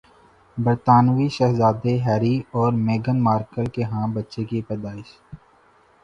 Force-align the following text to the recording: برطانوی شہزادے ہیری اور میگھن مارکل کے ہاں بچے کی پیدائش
برطانوی 0.57 1.27
شہزادے 1.29 1.95
ہیری 2.01 2.35
اور 2.53 2.71
میگھن 2.79 3.21
مارکل 3.23 3.65
کے 3.73 3.83
ہاں 3.83 4.07
بچے 4.13 4.43
کی 4.45 4.61
پیدائش 4.67 5.15